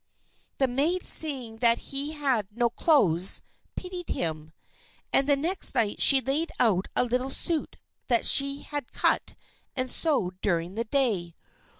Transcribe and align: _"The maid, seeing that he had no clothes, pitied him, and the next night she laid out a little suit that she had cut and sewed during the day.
_"The 0.57 0.65
maid, 0.65 1.05
seeing 1.05 1.57
that 1.57 1.77
he 1.77 2.13
had 2.13 2.47
no 2.49 2.71
clothes, 2.71 3.43
pitied 3.75 4.09
him, 4.09 4.51
and 5.13 5.29
the 5.29 5.35
next 5.35 5.75
night 5.75 6.01
she 6.01 6.19
laid 6.21 6.51
out 6.59 6.87
a 6.95 7.03
little 7.05 7.29
suit 7.29 7.77
that 8.07 8.25
she 8.25 8.63
had 8.63 8.93
cut 8.93 9.35
and 9.75 9.91
sewed 9.91 10.41
during 10.41 10.73
the 10.73 10.85
day. 10.85 11.35